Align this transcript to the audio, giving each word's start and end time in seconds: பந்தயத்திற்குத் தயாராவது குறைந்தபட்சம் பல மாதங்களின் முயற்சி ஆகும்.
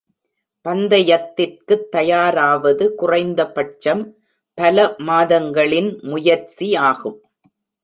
பந்தயத்திற்குத் 0.65 1.89
தயாராவது 1.89 2.95
குறைந்தபட்சம் 2.95 4.03
பல 4.57 4.95
மாதங்களின் 4.99 5.99
முயற்சி 6.03 6.75
ஆகும். 6.75 7.19